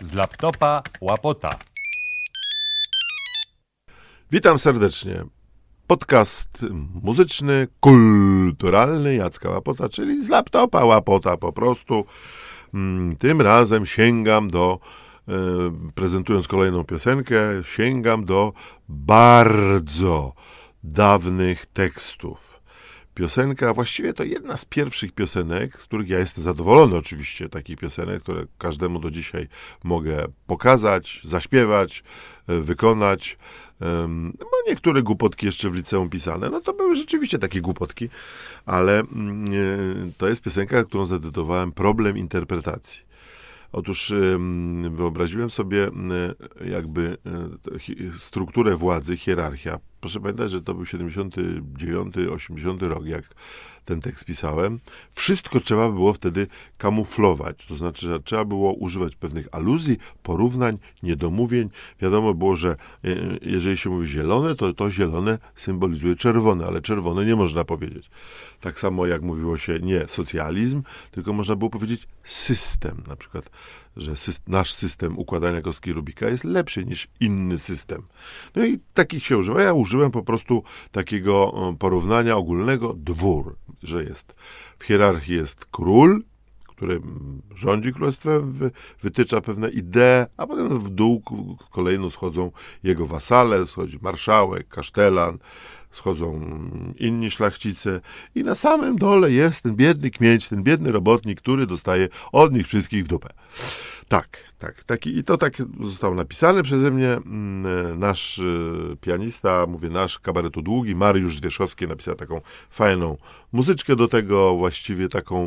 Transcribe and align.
Z 0.00 0.12
laptopa 0.14 0.82
łapota. 1.00 1.58
Witam 4.30 4.58
serdecznie. 4.58 5.24
Podcast 5.86 6.66
muzyczny, 7.02 7.68
kulturalny 7.80 9.14
Jacka 9.14 9.50
Łapota, 9.50 9.88
czyli 9.88 10.24
z 10.24 10.28
laptopa 10.28 10.84
Łapota 10.84 11.36
po 11.36 11.52
prostu. 11.52 12.04
Mm, 12.74 13.16
Tym 13.16 13.40
razem 13.40 13.86
sięgam 13.86 14.48
do, 14.50 14.78
e, 15.28 15.32
prezentując 15.94 16.48
kolejną 16.48 16.84
piosenkę, 16.84 17.36
sięgam 17.62 18.24
do 18.24 18.52
bardzo 18.88 20.32
dawnych 20.84 21.66
tekstów. 21.66 22.51
Piosenka, 23.14 23.74
właściwie 23.74 24.12
to 24.12 24.24
jedna 24.24 24.56
z 24.56 24.64
pierwszych 24.64 25.12
piosenek, 25.12 25.80
z 25.80 25.84
których 25.84 26.08
ja 26.08 26.18
jestem 26.18 26.44
zadowolony 26.44 26.96
oczywiście, 26.96 27.48
takich 27.48 27.78
piosenek, 27.78 28.22
które 28.22 28.46
każdemu 28.58 28.98
do 28.98 29.10
dzisiaj 29.10 29.48
mogę 29.84 30.24
pokazać, 30.46 31.20
zaśpiewać, 31.24 32.04
e, 32.48 32.60
wykonać. 32.60 33.38
Em, 33.80 34.32
No 34.40 34.46
niektóre 34.68 35.02
głupotki 35.02 35.46
jeszcze 35.46 35.70
w 35.70 35.74
liceum 35.74 36.10
pisane, 36.10 36.50
no 36.50 36.60
to 36.60 36.72
były 36.74 36.96
rzeczywiście 36.96 37.38
takie 37.38 37.60
głupotki, 37.60 38.08
ale 38.66 39.00
mm, 39.00 39.44
e, 39.46 40.12
to 40.18 40.28
jest 40.28 40.42
piosenka, 40.42 40.84
którą 40.84 41.06
zatytułowałem 41.06 41.72
Problem 41.72 42.18
interpretacji. 42.18 43.00
Otóż 43.72 44.10
em, 44.10 44.96
wyobraziłem 44.96 45.50
sobie 45.50 45.90
jakby 46.64 47.16
e, 47.74 47.78
hi- 47.78 47.96
strukturę 48.18 48.76
władzy, 48.76 49.16
hierarchia. 49.16 49.78
Proszę 50.02 50.20
pamiętać, 50.20 50.50
że 50.50 50.62
to 50.62 50.74
był 50.74 50.86
79, 50.86 52.14
80 52.16 52.82
rok, 52.82 53.06
jak 53.06 53.24
ten 53.84 54.00
tekst 54.00 54.24
pisałem. 54.24 54.80
Wszystko 55.12 55.60
trzeba 55.60 55.90
było 55.90 56.12
wtedy 56.12 56.46
kamuflować. 56.78 57.66
To 57.66 57.74
znaczy, 57.74 58.06
że 58.06 58.20
trzeba 58.20 58.44
było 58.44 58.72
używać 58.72 59.16
pewnych 59.16 59.48
aluzji, 59.52 59.98
porównań, 60.22 60.78
niedomówień. 61.02 61.70
Wiadomo 62.00 62.34
było, 62.34 62.56
że 62.56 62.70
e, 62.70 63.08
jeżeli 63.42 63.76
się 63.76 63.90
mówi 63.90 64.08
zielone, 64.08 64.54
to 64.54 64.72
to 64.72 64.90
zielone 64.90 65.38
symbolizuje 65.56 66.16
czerwone, 66.16 66.66
ale 66.66 66.80
czerwone 66.80 67.24
nie 67.24 67.36
można 67.36 67.64
powiedzieć. 67.64 68.10
Tak 68.60 68.80
samo 68.80 69.06
jak 69.06 69.22
mówiło 69.22 69.58
się 69.58 69.78
nie 69.78 70.08
socjalizm, 70.08 70.82
tylko 71.10 71.32
można 71.32 71.56
było 71.56 71.70
powiedzieć 71.70 72.08
system. 72.24 73.02
Na 73.08 73.16
przykład, 73.16 73.50
że 73.96 74.14
nasz 74.46 74.72
system 74.72 75.18
układania 75.18 75.62
kostki 75.62 75.92
Rubika 75.92 76.28
jest 76.28 76.44
lepszy 76.44 76.84
niż 76.84 77.08
inny 77.20 77.58
system. 77.58 78.02
No 78.56 78.64
i 78.64 78.78
takich 78.94 79.26
się 79.26 79.38
używa. 79.38 79.62
Ja 79.62 79.74
użyłem 79.92 80.10
po 80.10 80.22
prostu 80.22 80.62
takiego 80.92 81.52
e, 81.54 81.76
porównania 81.76 82.36
ogólnego. 82.36 82.94
Dwór, 82.96 83.56
że 83.82 84.04
jest 84.04 84.34
w 84.78 84.84
hierarchii 84.84 85.34
jest 85.34 85.64
król, 85.64 86.22
który 86.68 86.94
mm, 86.94 87.42
rządzi 87.54 87.92
królestwem, 87.92 88.52
wy, 88.52 88.70
wytycza 89.00 89.40
pewne 89.40 89.70
idee, 89.70 90.26
a 90.36 90.46
potem 90.46 90.78
w 90.78 90.90
dół 90.90 91.22
kolejno 91.70 92.10
schodzą 92.10 92.50
jego 92.82 93.06
wasale, 93.06 93.66
schodzi 93.66 93.98
marszałek, 94.02 94.68
kasztelan, 94.68 95.38
schodzą 95.92 96.40
inni 96.98 97.30
szlachcice 97.30 98.00
i 98.34 98.44
na 98.44 98.54
samym 98.54 98.96
dole 98.96 99.30
jest 99.30 99.62
ten 99.62 99.76
biedny 99.76 100.10
kmieć, 100.10 100.48
ten 100.48 100.62
biedny 100.62 100.92
robotnik, 100.92 101.40
który 101.40 101.66
dostaje 101.66 102.08
od 102.32 102.52
nich 102.52 102.66
wszystkich 102.66 103.04
w 103.04 103.08
dupę. 103.08 103.28
Tak, 104.08 104.38
tak, 104.58 104.84
taki, 104.84 105.18
i 105.18 105.24
to 105.24 105.38
tak 105.38 105.52
zostało 105.80 106.14
napisane 106.14 106.62
przeze 106.62 106.90
mnie. 106.90 107.12
Mm, 107.12 107.98
Nasz 107.98 108.38
y, 108.38 108.96
pianista, 109.00 109.66
mówię 109.66 109.90
nasz, 109.90 110.18
kabaretu 110.18 110.62
długi, 110.62 110.94
Mariusz 110.94 111.36
Zwierzchowski 111.36 111.88
napisał 111.88 112.14
taką 112.14 112.40
fajną 112.70 113.16
muzyczkę 113.52 113.96
do 113.96 114.08
tego, 114.08 114.56
właściwie 114.56 115.08
taką 115.08 115.44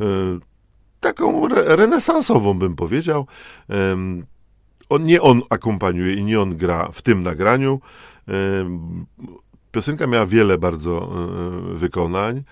y, 0.00 0.04
taką 1.00 1.46
re 1.46 1.76
renesansową, 1.76 2.54
bym 2.54 2.76
powiedział. 2.76 3.26
On, 4.88 5.04
nie 5.04 5.22
on 5.22 5.42
akompaniuje 5.50 6.14
i 6.14 6.24
nie 6.24 6.40
on 6.40 6.56
gra 6.56 6.88
w 6.92 7.02
tym 7.02 7.22
nagraniu. 7.22 7.80
Piosenka 9.72 10.06
miała 10.06 10.26
wiele 10.26 10.58
bardzo 10.58 11.12
e, 11.72 11.74
wykonań. 11.74 12.42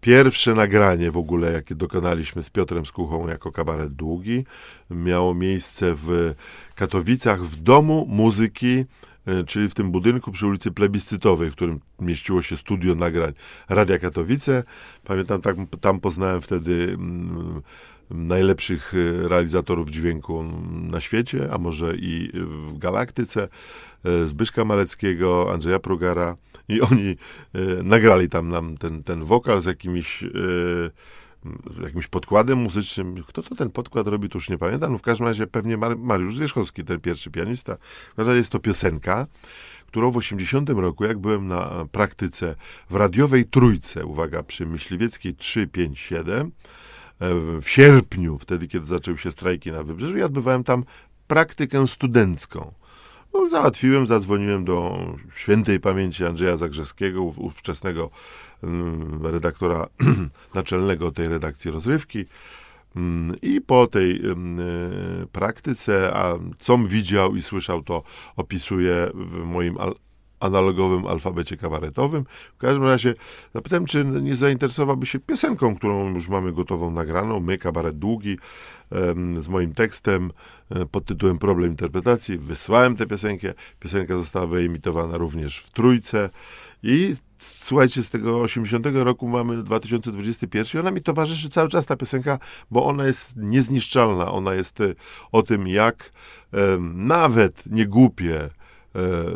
Pierwsze 0.00 0.54
nagranie 0.54 1.10
w 1.10 1.16
ogóle, 1.16 1.52
jakie 1.52 1.74
dokonaliśmy 1.74 2.42
z 2.42 2.50
Piotrem 2.50 2.86
Skuchą 2.86 3.28
jako 3.28 3.52
kabaret 3.52 3.92
długi, 3.92 4.44
miało 4.90 5.34
miejsce 5.34 5.94
w 5.94 6.34
Katowicach 6.74 7.44
w 7.44 7.62
Domu 7.62 8.06
Muzyki, 8.08 8.84
e, 9.26 9.44
czyli 9.44 9.68
w 9.68 9.74
tym 9.74 9.90
budynku 9.90 10.32
przy 10.32 10.46
ulicy 10.46 10.70
Plebiscytowej, 10.70 11.50
w 11.50 11.54
którym 11.54 11.80
mieściło 12.00 12.42
się 12.42 12.56
studio 12.56 12.94
nagrań 12.94 13.32
Radia 13.68 13.98
Katowice. 13.98 14.64
Pamiętam, 15.04 15.40
tak, 15.40 15.56
tam 15.80 16.00
poznałem 16.00 16.40
wtedy 16.40 16.90
mm, 16.94 17.62
najlepszych 18.10 18.94
e, 18.94 19.28
realizatorów 19.28 19.90
dźwięku 19.90 20.44
na 20.70 21.00
świecie, 21.00 21.48
a 21.52 21.58
może 21.58 21.96
i 21.96 22.30
w 22.34 22.78
galaktyce, 22.78 23.48
e, 24.04 24.28
Zbyszka 24.28 24.64
Maleckiego, 24.64 25.52
Andrzeja 25.52 25.78
Prugara 25.78 26.36
i 26.70 26.80
oni 26.80 27.16
e, 27.54 27.82
nagrali 27.82 28.28
tam 28.28 28.48
nam 28.48 28.76
ten, 28.76 29.02
ten 29.02 29.24
wokal 29.24 29.60
z 29.62 29.64
jakimiś, 29.64 30.22
e, 30.22 30.28
jakimś 31.82 32.06
podkładem 32.06 32.58
muzycznym. 32.58 33.22
Kto 33.26 33.42
to 33.42 33.54
ten 33.54 33.70
podkład 33.70 34.06
robi, 34.06 34.28
to 34.28 34.38
już 34.38 34.48
nie 34.48 34.58
pamiętam. 34.58 34.92
No 34.92 34.98
w 34.98 35.02
każdym 35.02 35.26
razie 35.26 35.46
pewnie 35.46 35.76
Mar- 35.76 35.98
Mariusz 35.98 36.36
Zwierzchowski, 36.36 36.84
ten 36.84 37.00
pierwszy 37.00 37.30
pianista. 37.30 37.76
W 38.12 38.14
każdym 38.14 38.26
razie 38.26 38.38
jest 38.38 38.52
to 38.52 38.58
piosenka, 38.58 39.26
którą 39.86 40.10
w 40.10 40.16
80 40.16 40.70
roku, 40.70 41.04
jak 41.04 41.18
byłem 41.18 41.48
na 41.48 41.86
praktyce 41.92 42.56
w 42.90 42.94
radiowej 42.94 43.44
trójce, 43.44 44.06
uwaga, 44.06 44.42
przy 44.42 44.66
Myśliwieckiej 44.66 45.34
3, 45.34 45.66
5, 45.66 45.98
7, 45.98 46.52
w 47.60 47.68
sierpniu, 47.68 48.38
wtedy 48.38 48.68
kiedy 48.68 48.86
zaczęły 48.86 49.18
się 49.18 49.30
strajki 49.30 49.72
na 49.72 49.82
Wybrzeżu, 49.82 50.16
ja 50.16 50.26
odbywałem 50.26 50.64
tam 50.64 50.84
praktykę 51.26 51.88
studencką. 51.88 52.72
No, 53.34 53.48
załatwiłem, 53.48 54.06
zadzwoniłem 54.06 54.64
do 54.64 55.06
świętej 55.34 55.80
pamięci 55.80 56.24
Andrzeja 56.24 56.56
Zagrzewskiego, 56.56 57.22
ów- 57.22 57.38
ówczesnego 57.38 58.10
mm, 58.62 59.26
redaktora 59.26 59.86
naczelnego 60.54 61.10
tej 61.10 61.28
redakcji 61.28 61.70
rozrywki. 61.70 62.24
Mm, 62.96 63.36
I 63.42 63.60
po 63.60 63.86
tej 63.86 64.20
mm, 64.26 64.60
e, 64.60 65.26
praktyce, 65.26 66.14
a 66.14 66.34
com 66.58 66.86
widział 66.86 67.36
i 67.36 67.42
słyszał, 67.42 67.82
to 67.82 68.02
opisuję 68.36 69.10
w 69.14 69.44
moim 69.44 69.78
analogowym 70.40 71.06
alfabecie 71.06 71.56
kabaretowym. 71.56 72.24
W 72.54 72.58
każdym 72.58 72.84
razie 72.84 73.14
zapytałem, 73.54 73.86
czy 73.86 74.04
nie 74.04 74.36
zainteresowałby 74.36 75.06
się 75.06 75.18
piosenką, 75.18 75.76
którą 75.76 76.14
już 76.14 76.28
mamy 76.28 76.52
gotową 76.52 76.90
nagraną, 76.90 77.40
my, 77.40 77.58
kabaret 77.58 77.98
długi, 77.98 78.38
z 79.40 79.48
moim 79.48 79.74
tekstem 79.74 80.32
e, 80.70 80.86
pod 80.86 81.04
tytułem 81.04 81.38
Problem 81.38 81.70
interpretacji. 81.70 82.38
Wysłałem 82.38 82.96
tę 82.96 83.06
piosenkę. 83.06 83.54
Piosenka 83.80 84.18
została 84.18 84.46
wyemitowana 84.46 85.18
również 85.18 85.58
w 85.58 85.70
Trójce 85.70 86.30
i 86.82 87.14
słuchajcie, 87.38 88.02
z 88.02 88.10
tego 88.10 88.40
80 88.40 88.86
roku 88.92 89.28
mamy 89.28 89.62
2021 89.62 90.78
i 90.78 90.80
ona 90.80 90.90
mi 90.90 91.02
towarzyszy 91.02 91.50
cały 91.50 91.68
czas 91.68 91.86
ta 91.86 91.96
piosenka, 91.96 92.38
bo 92.70 92.86
ona 92.86 93.06
jest 93.06 93.36
niezniszczalna. 93.36 94.32
Ona 94.32 94.54
jest 94.54 94.80
e, 94.80 94.94
o 95.32 95.42
tym, 95.42 95.68
jak 95.68 96.12
nawet 96.94 97.66
niegłupie, 97.66 98.48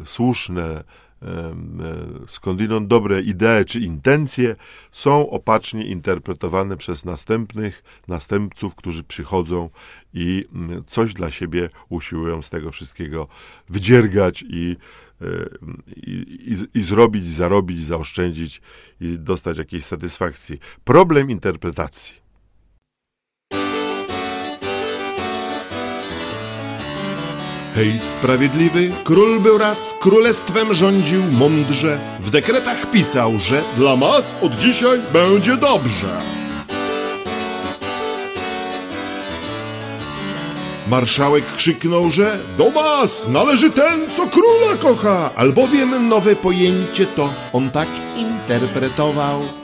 słuszne, 0.05 0.85
em, 1.25 1.81
e, 1.81 2.29
skądinąd 2.29 2.89
dobre 2.89 3.23
idee 3.23 3.65
czy 3.67 3.81
intencje 3.81 4.57
są 4.93 5.31
opacznie 5.31 5.85
interpretowane 5.85 6.77
przez 6.77 7.05
następnych 7.05 7.83
następców, 8.09 8.75
którzy 8.75 9.05
przychodzą 9.05 9.71
i 10.15 10.45
mm, 10.55 10.85
coś 10.87 11.15
dla 11.15 11.31
siebie 11.31 11.71
usiłują 11.89 12.43
z 12.43 12.51
tego 12.51 12.73
wszystkiego 12.73 13.29
wydziergać 13.69 14.45
i, 14.49 14.77
e, 15.21 15.27
i, 15.97 16.11
i, 16.75 16.79
i 16.79 16.83
zrobić, 16.83 17.25
zarobić, 17.25 17.85
zaoszczędzić 17.85 18.63
i 19.01 19.19
dostać 19.19 19.59
jakiejś 19.59 19.85
satysfakcji. 19.85 20.59
Problem 20.85 21.31
interpretacji. 21.31 22.24
Hej, 27.75 28.01
sprawiedliwy, 28.19 28.91
król 29.05 29.41
był 29.41 29.59
raz, 29.59 29.95
królestwem 30.01 30.75
rządził 30.75 31.23
mądrze. 31.33 31.99
W 32.21 32.31
dekretach 32.31 32.91
pisał, 32.91 33.39
że 33.39 33.63
dla 33.77 33.97
mas 33.97 34.37
od 34.43 34.53
dzisiaj 34.53 34.99
będzie 35.13 35.57
dobrze. 35.57 36.21
Marszałek 40.89 41.45
krzyknął, 41.57 42.11
że 42.11 42.39
do 42.59 42.71
mas 42.71 43.29
należy 43.29 43.71
ten, 43.71 44.11
co 44.17 44.27
króla 44.27 44.77
kocha, 44.81 45.31
albowiem 45.37 46.09
nowe 46.09 46.37
pojęcie 46.37 47.07
to 47.07 47.31
on 47.53 47.71
tak 47.71 47.89
interpretował. 48.17 49.64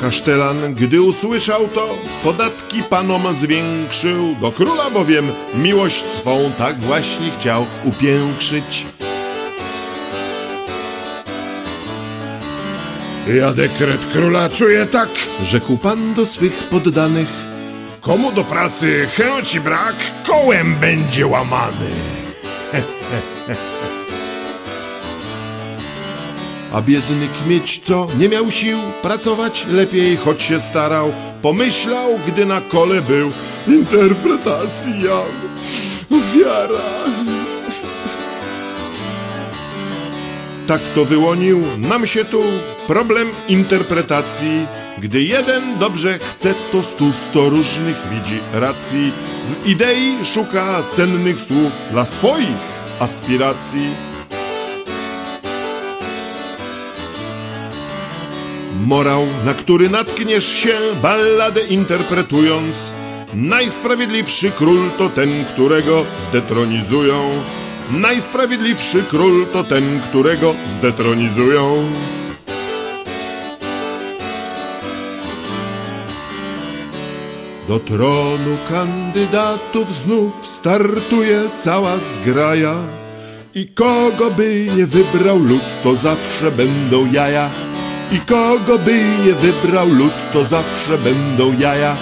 Kasztelan, 0.00 0.74
gdy 0.74 1.02
usłyszał 1.02 1.68
to, 1.68 1.98
podatki 2.24 2.82
panom 2.82 3.34
zwiększył, 3.34 4.34
do 4.40 4.52
króla 4.52 4.90
bowiem 4.90 5.32
miłość 5.54 6.04
swą 6.04 6.50
tak 6.58 6.80
właśnie 6.80 7.30
chciał 7.40 7.66
upiększyć. 7.84 8.86
Ja 13.38 13.52
dekret 13.52 14.06
króla 14.12 14.48
czuję 14.48 14.86
tak, 14.86 15.08
rzekł 15.44 15.76
pan 15.76 16.14
do 16.14 16.26
swych 16.26 16.52
poddanych. 16.52 17.28
Komu 18.00 18.32
do 18.32 18.44
pracy 18.44 19.08
chęci 19.16 19.60
brak, 19.60 19.94
kołem 20.26 20.74
będzie 20.74 21.26
łamany. 21.26 21.90
A 26.72 26.80
biedny 26.80 27.28
kmieć, 27.42 27.80
co 27.80 28.08
nie 28.18 28.28
miał 28.28 28.50
sił 28.50 28.78
pracować 29.02 29.66
lepiej, 29.70 30.16
choć 30.16 30.42
się 30.42 30.60
starał, 30.60 31.12
pomyślał, 31.42 32.18
gdy 32.26 32.46
na 32.46 32.60
kole 32.60 33.02
był 33.02 33.30
interpretacja, 33.66 35.16
ofiara. 36.10 36.90
Tak 40.66 40.80
to 40.94 41.04
wyłonił 41.04 41.62
nam 41.78 42.06
się 42.06 42.24
tu 42.24 42.42
problem 42.86 43.28
interpretacji. 43.48 44.66
Gdy 44.98 45.22
jeden 45.22 45.78
dobrze 45.78 46.18
chce, 46.18 46.54
to 46.72 46.82
stu 46.82 47.12
sto 47.12 47.48
różnych 47.48 47.96
widzi 48.10 48.40
racji. 48.52 49.12
W 49.48 49.66
idei 49.66 50.24
szuka 50.34 50.82
cennych 50.96 51.40
słów 51.40 51.72
dla 51.90 52.04
swoich 52.04 52.60
aspiracji. 53.00 54.09
Morał, 58.86 59.26
na 59.44 59.54
który 59.54 59.90
natkniesz 59.90 60.46
się, 60.46 60.78
balladę 61.02 61.60
interpretując. 61.60 62.76
Najsprawiedliwszy 63.34 64.50
król 64.50 64.90
to 64.98 65.08
ten, 65.08 65.44
którego 65.44 66.04
zdetronizują. 66.28 67.30
Najsprawiedliwszy 67.90 69.02
król 69.10 69.46
to 69.52 69.64
ten, 69.64 70.00
którego 70.00 70.54
zdetronizują. 70.66 71.84
Do 77.68 77.78
tronu 77.78 78.56
kandydatów 78.68 79.94
znów 79.94 80.46
startuje 80.46 81.42
cała 81.58 81.96
zgraja. 81.96 82.74
I 83.54 83.66
kogo 83.68 84.30
by 84.30 84.66
nie 84.76 84.86
wybrał 84.86 85.38
lud, 85.38 85.62
to 85.82 85.94
zawsze 85.94 86.50
będą 86.50 87.12
jaja. 87.12 87.50
I 88.12 88.18
kogo 88.20 88.78
by 88.78 89.04
nie 89.26 89.34
wybrał 89.34 89.88
lud, 89.88 90.12
to 90.32 90.44
zawsze 90.44 90.98
będą 90.98 91.58
jaja. 91.58 91.96